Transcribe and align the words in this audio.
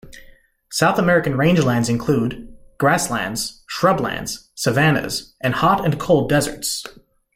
South 0.71 0.97
American 0.97 1.33
rangelands 1.33 1.87
include; 1.87 2.51
grasslands, 2.79 3.63
shrublands, 3.69 4.47
savannas, 4.55 5.35
and 5.41 5.53
hot 5.53 5.85
and 5.85 5.99
cold 5.99 6.27
deserts. 6.27 6.83